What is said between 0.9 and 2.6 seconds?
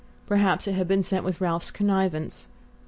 sent with Ralph's connivance!